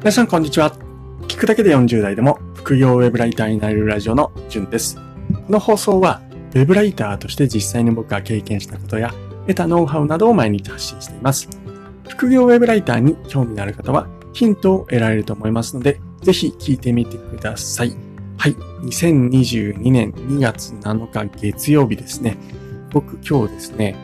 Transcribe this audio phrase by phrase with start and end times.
[0.00, 0.74] 皆さんこんにちは。
[1.28, 4.96] 聞くだけで40代でも副業ウェブライターになれるラジオのじゅんです。
[4.96, 5.02] こ
[5.50, 6.22] の放送は
[6.54, 9.12] ウェブライターとして実際に僕が経験したことや
[9.46, 11.50] 得たノウハウなどを毎日発信しています。
[12.08, 17.94] 副業ウェブライターに興味のある方はヒントを得られると思いますので、ぜひ聞いてみてください。
[18.38, 18.54] はい。
[18.54, 22.38] 2022年2月7日月曜日ですね。
[22.90, 23.96] 僕今日ですね、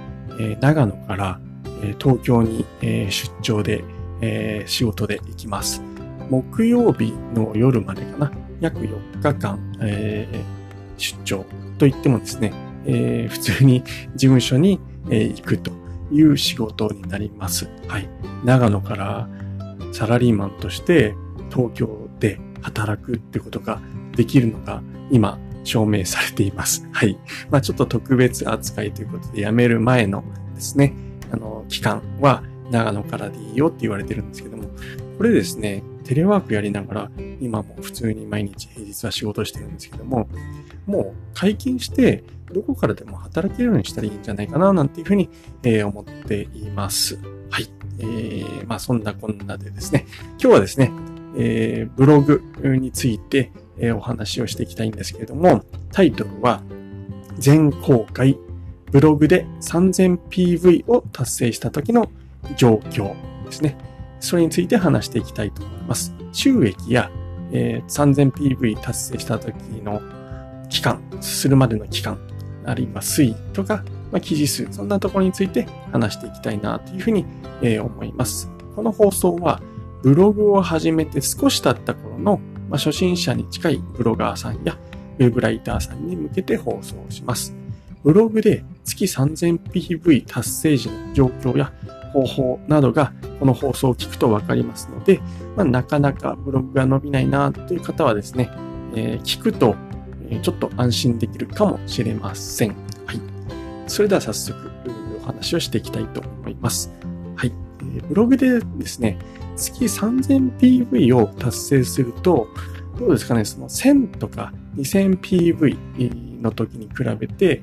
[0.60, 1.40] 長野から、
[1.98, 3.08] 東京に、出
[3.40, 3.82] 張で、
[4.20, 5.82] え仕事で行きます。
[6.30, 8.32] 木曜日の夜までかな。
[8.60, 10.28] 約4日間、え
[10.96, 11.44] 出張
[11.78, 12.52] といってもですね、
[12.86, 14.80] え普通に事務所に、
[15.10, 15.70] え行くと
[16.10, 17.68] いう仕事になります。
[17.86, 18.08] はい。
[18.44, 19.28] 長野から
[19.92, 21.14] サラリーマンとして
[21.50, 23.80] 東京で働くってことが
[24.16, 26.88] できるのが今証明されています。
[26.92, 27.18] はい。
[27.50, 30.94] まあちょっと特別扱いということで辞める前のですね、
[31.30, 34.64] あの、期間は長野からでいいよって言われてるんですけども、
[35.16, 40.28] これですね、テレワークやりながら今も普通に毎日平日は仕事してるんですけども、
[40.86, 45.28] もう解禁してどこからでも働けるようにしたらいいんじゃないかななんていうふうに、
[45.62, 47.18] えー、思っています。
[47.50, 47.68] はい。
[47.98, 50.92] えー、まあそんなこんなでですね、今日はですね、
[51.38, 56.62] えー、ブログについて、えー、お話をしていきたいんですけれども、タイトルは、
[57.38, 58.38] 全公開
[58.90, 62.10] ブログで 3000PV を達成した時の
[62.56, 63.76] 状況ですね。
[64.20, 66.14] それについて話していきたいと思います。
[66.32, 67.10] 収益や、
[67.52, 70.00] えー、3000PV 達成した時の
[70.68, 72.18] 期間、するまでの期間、
[72.64, 77.24] あるいは推移とか、まあ、記事数、そんなところについて話していきたいなというふうに、
[77.62, 78.50] えー、思います。
[78.74, 79.60] この放送は、
[80.02, 84.76] ブログを始めて少し経った頃の、まあ、初心者に近いブロガーさんや
[85.18, 87.54] ウェブライターさんに向けて放送します。
[88.04, 91.72] ブログで月 3000PV 達成時の状況や
[92.12, 95.20] 方法などがこの放送を聞くとわかりますので、
[95.56, 98.50] まあ、なかなかブログが伸びないなという方はですね、
[98.94, 99.76] えー、聞くと
[100.42, 102.70] ちょっと安心できるかもしれません。
[103.06, 103.20] はい。
[103.86, 104.70] それでは早速
[105.20, 106.90] お話をしていきたいと思います。
[107.36, 107.52] はい。
[108.08, 109.18] ブログでですね、
[109.56, 112.48] 月 3000PV を達成すると、
[112.98, 117.62] どうですかね、その1000とか 2000PV の時に比べて、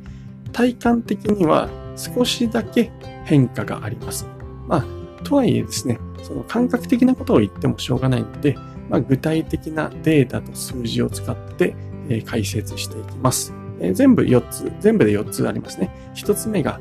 [0.51, 2.91] 体感的には少しだけ
[3.25, 4.27] 変化があります。
[4.67, 8.55] まあ、とはいえですね、その感覚的なことを言ってもしょうがないので、
[8.89, 11.75] まあ、具体的なデータと数字を使って、
[12.09, 15.89] え、解説していきます、え、全部4つ、全部で4つありますね。
[16.15, 16.79] 1つ目が、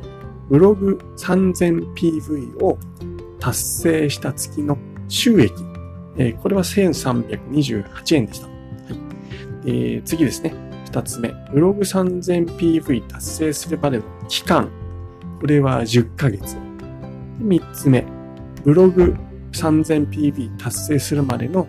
[0.49, 2.79] ブログ 3000PV を
[3.39, 4.79] 達成した月の
[5.09, 5.53] 収益。
[6.17, 8.47] え、これは1328円でした。
[8.47, 8.53] は
[9.65, 10.55] いえ、次ですね。
[10.87, 11.33] 二つ目。
[11.53, 14.69] ブログ 3000PV 達成するまでの期間。
[15.41, 16.57] これは10ヶ月。
[17.43, 18.05] 三つ目。
[18.65, 19.17] ブログ
[19.53, 21.67] 3000PV 達成するまでの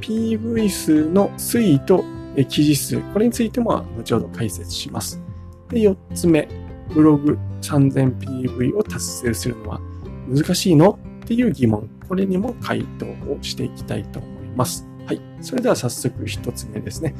[0.00, 2.04] PV 数の推移と
[2.48, 3.00] 記事数。
[3.12, 5.20] これについても後ほど解説します。
[5.68, 6.48] で、四つ目。
[6.94, 9.80] ブログ 3000PV を達成するのは
[10.28, 10.98] 難しいの？
[11.24, 11.90] っていう疑問。
[12.08, 14.86] これにも回答をしていきたいと思います。
[15.06, 15.20] はい。
[15.40, 17.14] それでは早速一つ目ですね。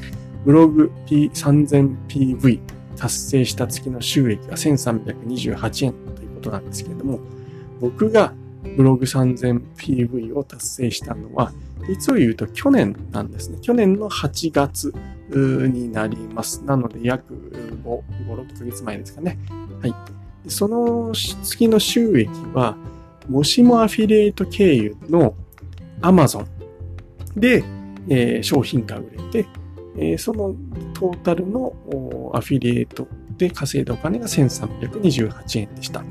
[0.44, 2.60] ブログ 3000PV
[2.96, 7.18] 達成した月の収益が1328円ということなんですけれども、
[7.80, 8.32] 僕が
[8.76, 11.52] ブログ 3000PV を達成したのは、
[11.88, 13.58] 実を言うと去年なんですね。
[13.60, 14.92] 去年の8月
[15.30, 16.62] になります。
[16.64, 17.34] なので約
[17.84, 19.38] 5、5 6ヶ月前ですかね。
[19.80, 19.94] はい。
[20.48, 22.76] その月の収益は、
[23.28, 25.34] もしもアフィリエイト経由の
[26.00, 26.46] Amazon
[27.36, 27.64] で、
[28.08, 29.46] えー、商品が売れて、
[29.96, 30.54] えー、その
[30.94, 31.72] トータルの
[32.34, 36.04] アフィリエイトで稼いだお金が1328円でした。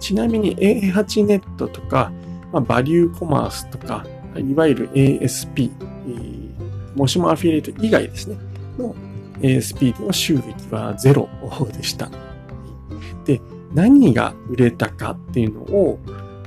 [0.00, 2.12] ちなみに A8 ネットとか、
[2.52, 8.36] まあ、バリューコマースとか、いわゆる ASP、えー、もしもアフィリエイト以外ですね、
[8.78, 8.94] の
[9.40, 11.28] ASP の収益はゼロ
[11.72, 12.10] でした。
[13.24, 13.40] で、
[13.74, 15.98] 何が売れたかっていうのを、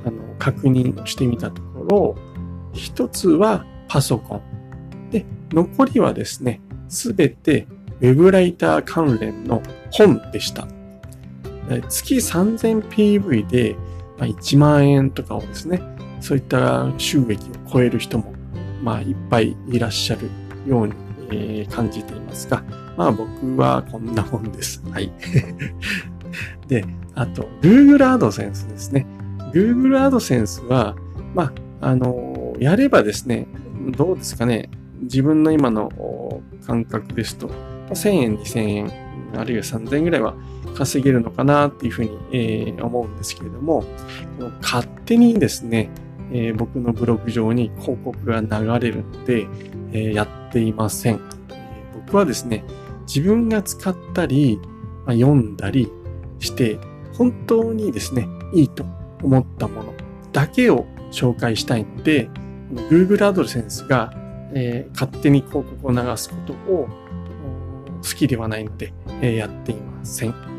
[0.06, 2.16] あの、確認してみたところ、
[2.74, 5.10] 一つはパソコン。
[5.12, 7.68] で、残りはですね、すべて
[8.00, 9.62] Web ライター関連の
[9.92, 10.68] 本でした。
[11.90, 13.76] 月 3000PV で
[14.18, 15.82] 1万円とかをですね、
[16.20, 18.34] そういった収益を超える人も、
[18.84, 20.30] まあ、いっぱいいらっしゃる
[20.68, 20.94] ように、
[21.70, 22.62] 感じていますが、
[22.98, 24.84] まあ僕はこんなもんです。
[24.92, 25.10] はい。
[26.68, 26.86] で、
[27.16, 29.06] あと、Google AdSense ですね。
[29.54, 30.96] Google AdSense は、
[31.34, 33.48] まあ、あの、やればですね、
[33.96, 34.70] どうですかね、
[35.02, 37.50] 自分の今の感覚ですと、
[37.90, 38.92] 1000円、2000円、
[39.36, 40.36] あるいは3000円ぐらいは
[40.72, 43.84] 稼げるのかなっていうふうに、えー、思うんですけれども、
[44.38, 45.90] この勝手にですね、
[46.32, 49.48] えー、僕のブログ上に広告が流れるので、
[49.92, 51.20] えー、やっていません、え、
[52.06, 52.64] 僕はですね、
[53.08, 54.60] 自分が使ったり、
[55.06, 55.92] まあ、読んだり
[56.40, 56.80] して、
[57.14, 58.86] 本当にですね、いいと
[59.22, 59.94] 思ったもの
[60.32, 62.30] だけを紹介したいので、
[62.90, 64.14] Google アドセンスが、
[64.54, 66.88] えー、勝手に広告を流すことを
[68.02, 70.51] 好きではないので、えー、やっていません。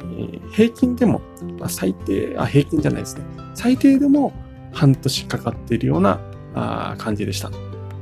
[0.03, 1.20] えー、平均でも、
[1.59, 3.25] まあ、最低あ、平均じゃないですね。
[3.55, 4.32] 最低でも
[4.72, 6.20] 半年かかっているような
[6.54, 7.50] あ感じでした。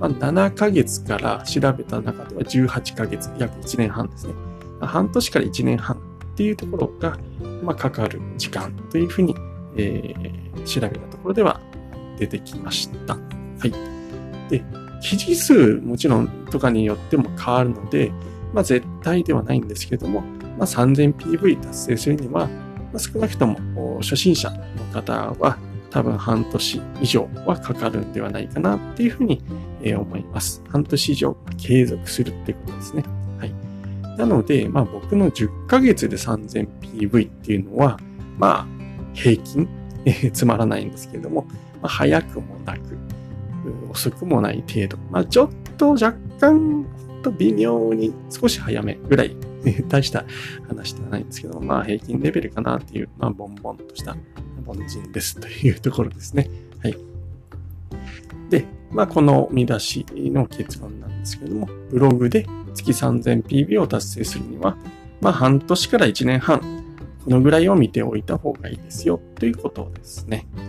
[0.00, 4.34] まあ、7ヶ月から調べた中では18ヶ月、約1年半ですね。
[4.80, 5.98] 半年から1年半っ
[6.36, 7.18] ていうところが、
[7.62, 9.34] まあ、かかる時間というふうに、
[9.76, 11.60] えー、調べたところでは
[12.18, 13.14] 出てきました。
[13.14, 13.20] は
[13.66, 13.70] い。
[14.48, 14.64] で、
[15.02, 18.10] 記事数もちろんとかによっても変わるので、
[18.54, 20.22] まあ、絶対ではないんですけれども、
[20.58, 24.58] まあ、3000PV 達成するには、まあ、少なくとも初心者の
[24.92, 25.58] 方は
[25.90, 29.42] 多分半年以上はかかるんではないかなっていうふうに
[29.96, 30.62] 思います。
[30.68, 33.04] 半年以上継続するってことですね。
[33.38, 33.54] はい。
[34.16, 37.98] なので、まあ僕の10ヶ月で 3000PV っていうのは、
[38.38, 38.66] まあ
[39.14, 39.68] 平均、
[40.32, 41.46] つまらないんですけれども、
[41.82, 42.80] まあ、早くもなく、
[43.90, 44.96] 遅くもない程度。
[45.10, 46.86] まあちょっと若干、
[47.22, 49.36] と微妙に少し早めぐらい、
[49.88, 50.24] 大した
[50.68, 54.16] 話ではないんですけど、まあ平均レベルかなっていう、まあボンボンとした
[54.70, 56.48] 凡人ですというところですね。
[56.82, 56.96] はい。
[58.48, 64.76] で、まあ、この見出しの結論なんですけども、ブログで月 3000PB を達成するには、
[65.20, 66.60] まあ、半年から1年半、
[67.24, 70.46] このぐらいを見ておいた方がいいですよ、ということですね。
[70.56, 70.62] は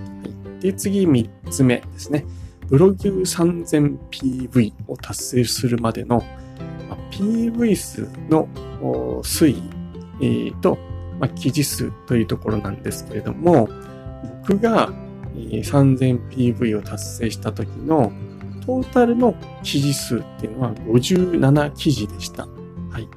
[0.60, 2.26] い、で、次3つ目ですね。
[2.68, 6.24] ブログ 3000PV を達成するまでの、
[6.90, 8.48] まあ、PV 数の
[9.24, 9.56] 推
[10.20, 10.78] 移、と、
[11.20, 13.68] まあ、記事数というところなんですけれども、
[14.44, 14.92] 僕が
[15.36, 18.12] 3000PV を達成した時の
[18.66, 22.48] トータルの記事数っていうのは57記事でした。
[22.90, 23.08] はい。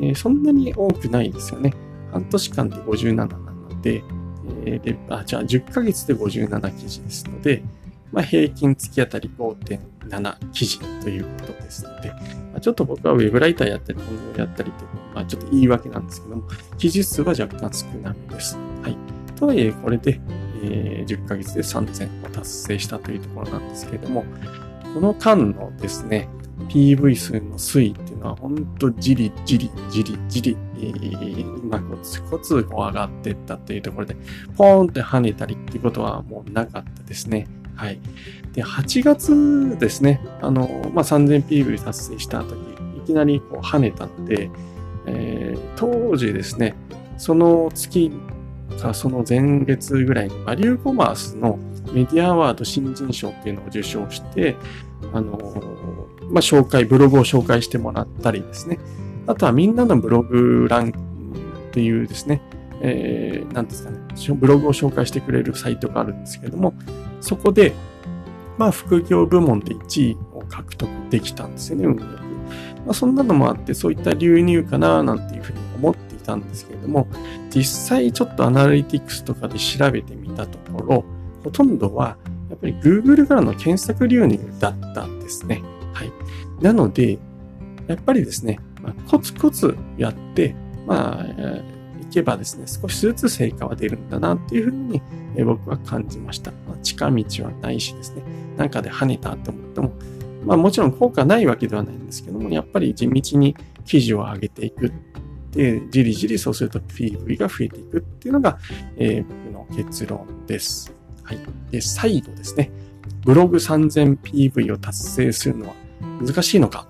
[0.00, 1.72] えー、そんなに多くないですよね。
[2.10, 4.02] 半年間で57なので、
[4.64, 7.62] えー、であじゃあ10ヶ月で57記事ですので、
[8.10, 12.16] まあ、平均月あたり5.7記事ということですので、ま
[12.56, 16.42] あ、ちょっと僕はウェブライターやったり、本業やったりというまあ、ちょっと言い訳なんですけども、
[16.78, 18.56] 記事数は若干少なめです。
[18.82, 19.11] はい。
[19.42, 20.20] とはいえ、これで、
[20.62, 24.24] えー、10ヶ月で3000を達成したというところなんですけれども、
[24.94, 26.28] この間のですね、
[26.68, 34.14] PV 数の推移っていうのは、ほんとじりじりじりじり、えー、まあ、コツコツこう上がっていったっていうところで、
[34.56, 37.48] ポーンって跳ねたりっていうことはもうなかったですね。
[37.74, 37.98] はい。
[38.52, 42.52] で、8月ですね、あの、まあ、3000PV 達成した時、
[42.96, 44.48] いきなりこう跳ねたので、
[45.06, 46.76] えー、当時ですね、
[47.18, 48.12] その月
[48.72, 51.58] かその前月ぐらいにバリューコマースの
[51.92, 54.56] メディアアワード新人賞っていうのを受賞して、
[55.12, 55.38] あの、
[56.30, 58.78] まあ、紹介、ブログを紹介してもらったりですね。
[59.26, 62.40] あとはみんなのブログ欄っていうですね、
[62.80, 63.98] えー、なんですかね、
[64.34, 66.74] ブログを紹介してくれるサイトがあるんですけれども、
[67.20, 67.72] そこで、
[68.58, 72.02] まあ、副業部門で1位を獲得できたんですよね、運よく。
[72.02, 77.06] まあ、そんなのもあって、そういった流入かな、なんていうふうに思ってたんですけれども、
[77.54, 81.04] 実際ちょっとアナリティクスとかで調べてみたところ、
[81.44, 82.16] ほとんどは、
[82.50, 85.62] やっぱり Google からの検索流入だったんですね。
[85.92, 86.12] はい。
[86.62, 87.18] なので、
[87.86, 90.54] やっぱりですね、まあ、コツコツやって、
[90.86, 91.26] まあ、
[92.00, 95.02] いけばですね、少しずつ成果は出るんだなっていうふうに
[95.44, 96.50] 僕は感じました。
[96.68, 98.22] まあ、近道はないしですね、
[98.56, 99.92] なんかで跳ねたって思っても、
[100.44, 104.92] まあもちろん効果ないわけではないんですけども、やっぱり地道に記事を上げていく。
[105.52, 108.58] で、じりじりそうすると PV が増えていくっていうのが、
[108.96, 110.92] えー、僕の結論です。
[111.22, 111.38] はい。
[111.70, 112.70] で、再度ですね、
[113.24, 115.74] ブログ 3000PV を達成するのは
[116.20, 116.86] 難しいのか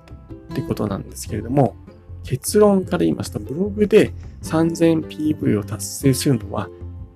[0.53, 1.77] ってことなんですけれども、
[2.25, 6.69] 結論から言いますと、ブログで 3000PV を達成するのは、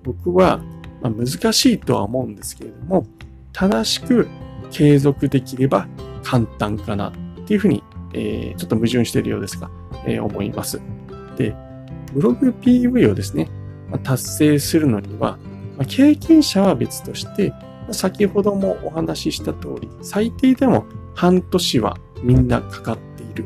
[0.03, 0.61] 僕は
[1.01, 3.05] 難しいとは思うんですけれども、
[3.53, 4.27] 正しく
[4.69, 5.87] 継続できれば
[6.23, 7.13] 簡単かなっ
[7.47, 9.69] ていうふうに、えー、ちょっと矛盾しているようですが、
[10.05, 10.81] えー、思います。
[11.37, 11.55] で、
[12.13, 13.49] ブログ PV をですね、
[14.03, 15.37] 達成するのには、
[15.87, 17.53] 経験者は別として、
[17.91, 23.45] 先ほどもお話しした通り、最低でも半年はみんなかかっている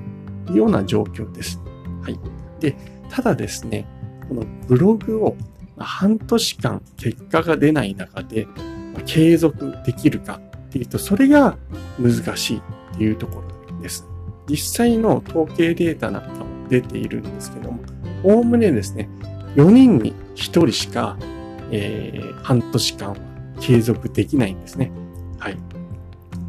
[0.57, 1.59] ような状況です。
[2.01, 2.19] はい。
[2.59, 2.75] で、
[3.09, 3.85] ただですね、
[4.27, 5.35] このブログを
[5.77, 8.47] 半年間結果が出ない中で
[9.05, 11.57] 継続できるかっていうと、それが
[11.99, 14.07] 難しいっていうところです。
[14.49, 17.79] 実際の統計データなんかも出ているんですけども、
[18.23, 19.09] おおむねですね、
[19.55, 21.17] 4人に1人しか、
[21.69, 23.17] えー、半年間は
[23.59, 24.89] 継続できないんですね。
[25.37, 25.57] はい。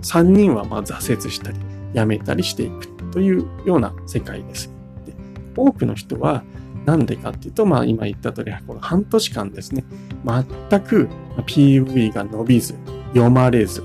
[0.02, 1.58] 3人はま挫折したり、
[1.92, 4.70] 辞めたりしていくというような世界です。
[5.04, 5.12] で
[5.56, 6.44] 多くの人は、
[6.86, 9.84] なんでかっていうと、まあ今言った通り、この半年間ですね、
[10.24, 12.76] 全く PV が伸びず、
[13.08, 13.82] 読まれず、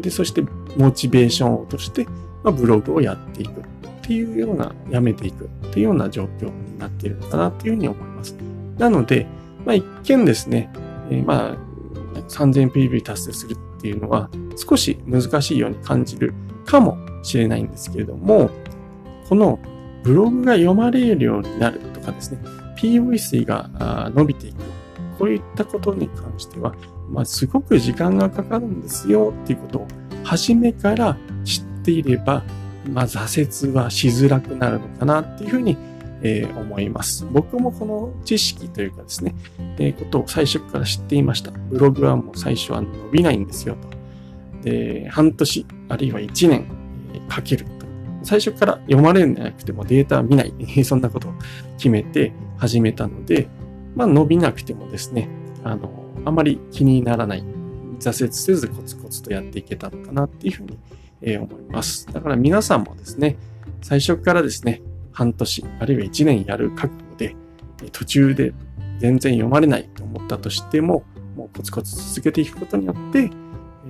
[0.00, 0.44] で、そして
[0.76, 2.04] モチベーションを落として、
[2.44, 3.62] まあ、ブログをやっていく
[4.08, 8.34] っていうような、やめていくっていうような状況になっているのかなっていうふうに思います。
[8.78, 9.26] なので、
[9.66, 10.72] まあ一見ですね、
[11.10, 11.52] えー、ま
[12.14, 16.32] あ 3000PV 達成するっていうのは少し難しいように感じる
[16.64, 18.48] かもしれないんですけれども、
[19.28, 19.58] この
[20.04, 22.40] ブログが読まれるようになるとかですね、
[22.78, 24.56] PV 数が伸びていく。
[25.18, 26.74] こういったことに関しては、
[27.10, 29.88] まあ、すごく時間がかかるんですよっていうことを
[30.22, 32.42] 初めから知っていれば、
[32.92, 35.76] まあ、挫折はしづらくなるのかなっていうふうに、
[36.22, 37.26] えー、思います。
[37.30, 39.34] 僕もこの知識というかですね、
[39.78, 41.50] えー、ことを最初から知っていました。
[41.50, 43.76] ブログはもう最初は伸びないんですよ
[44.62, 44.68] と。
[44.68, 46.66] で、半年、あるいは1年
[47.14, 47.86] えかけると。
[48.22, 50.52] 最初から読まれるんじゃなくてもデータ見ない。
[50.84, 51.32] そんなことを
[51.76, 53.48] 決めて始めたので、
[53.94, 55.28] まあ伸びなくてもですね、
[55.64, 55.90] あの、
[56.24, 57.44] あまり気にならない。
[58.00, 60.78] 挫折せずコツコツとやっていけたのかなっていうふうに、
[61.22, 62.06] え思います。
[62.12, 63.36] だから皆さんもですね、
[63.82, 64.82] 最初からですね、
[65.12, 67.34] 半年、あるいは1年やる覚悟で、
[67.92, 68.52] 途中で
[68.98, 71.04] 全然読まれないと思ったとしても、
[71.36, 73.30] もうコツコツ続けていくことによって、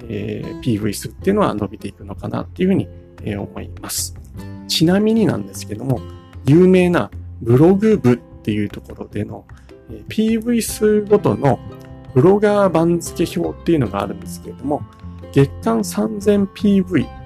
[0.09, 2.89] えー、PV 数っていうのは伸びていくのかなっていうふうに、
[3.25, 4.15] えー、思います。
[4.69, 6.01] ちなみになんですけども、
[6.47, 9.47] 有名なブログ部っていうところでの、
[9.91, 11.59] えー、PV 数ごとの
[12.15, 14.83] ブロガー番付表っていうのがあるんですけれども、
[15.33, 17.18] 月間 3000PV、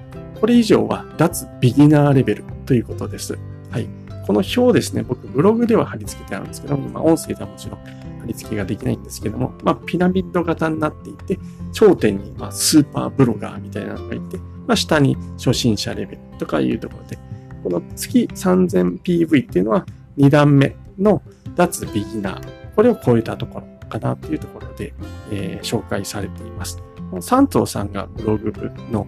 [0.43, 3.39] これ以上は脱ビギナーレベルということです。
[3.71, 3.87] はい。
[4.27, 11.39] この表ですね、僕ブログでは貼り付けてあるんですけども、まあ音声ではもちろん貼り付けができないんですけども、まあピラミッド型になっていて、
[11.71, 14.35] 頂点にまスーパーブロガーみたいなのがいて、
[14.67, 17.17] まあ下に初心者レベルとかいうところで、
[17.63, 19.85] この月 3000PV っていうのは
[20.17, 21.21] 2段目の
[21.55, 22.75] 脱ビギナー。
[22.75, 24.93] これを超えたところかなっていうところで、
[25.31, 26.83] えー、紹介されています。
[27.09, 28.51] この三藤さんがブログ
[28.91, 29.07] の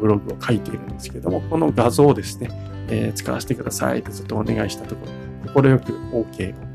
[0.00, 2.50] ブログを書いているんですけども、この画像をですね、
[2.88, 5.06] えー、使わせてくださいってずっとお願いしたとこ
[5.54, 6.70] ろ、快く OK を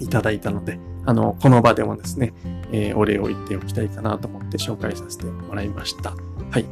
[0.00, 2.32] いただいたので、あの、この場でもですね、
[2.72, 6.14] えー、お礼を言っておきたいかなと思って紹介させてもらいました。
[6.50, 6.64] はい。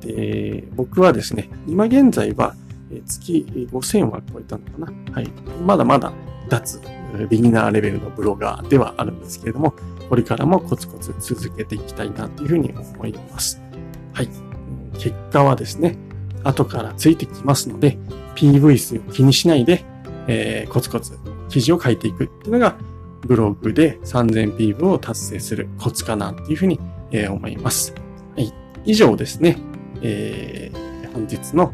[0.00, 2.54] で、僕はですね、今現在は
[3.06, 5.12] 月5000は超えたのかな？
[5.12, 5.28] はい。
[5.64, 6.12] まだまだ
[6.48, 6.80] 脱
[7.28, 9.74] ビギナーレベルのブロガーではあるんですけれども、
[10.08, 13.60] これからもコツコツ続けていきたいなというふうに思います。
[14.12, 14.28] はい。
[14.94, 15.96] 結果はですね、
[16.44, 17.98] 後からついてきますので、
[18.34, 19.84] PV 数を気にしないで、
[20.26, 21.18] えー、コツコツ
[21.48, 22.76] 記事を書いていくっていうのが、
[23.22, 26.80] ブログで 3000PV を達成するコツかなっていうふうに、
[27.10, 27.94] えー、思います。
[28.36, 28.52] はい。
[28.84, 29.58] 以上ですね、
[30.02, 31.72] えー、本日の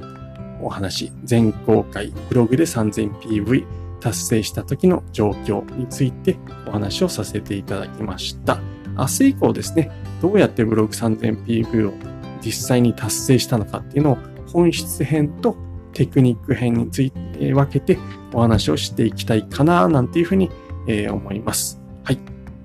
[0.61, 3.65] お話、全公開ブログで 3000PV
[4.01, 8.61] 達成した時の状況についてお話をさせていただきました。
[8.97, 11.93] 明日以降ですね、どうやってブログ 3000PV を
[12.43, 15.57] 実際に達成したのかっていうのを本質編と
[15.93, 17.99] テクニック編について分けて
[18.33, 20.51] お話をしていきたいかななんていうふうに、
[20.87, 21.81] え思います。
[22.03, 22.19] はい。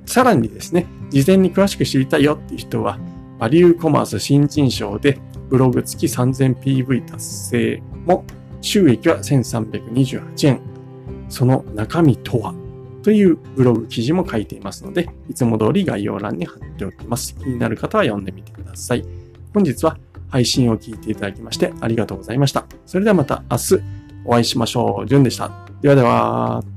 [0.06, 3.00] さらにですね、事前に詳しく知りたいよっていう人は、
[3.40, 5.18] バリューコマース新人賞で
[5.50, 8.24] ブログ付き 3000PV 達成も
[8.62, 10.62] 収益は1328円。
[11.28, 12.54] その中身とは
[13.02, 17.36] というブログ記事も書いていますので、いつも通り概要欄に貼っておきます。
[17.36, 19.23] 気になる方は読んでみてください。
[19.54, 19.98] 本日は
[20.30, 22.66] 配信を聞いていただきましてありがとうございました。
[22.86, 23.80] それではまた明日
[24.26, 25.08] お会いしましょう。
[25.08, 25.52] じゅんでした。
[25.82, 26.73] ではでは。